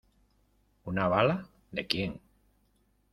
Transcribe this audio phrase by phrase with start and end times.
[0.85, 2.19] ¿una bala, de quién?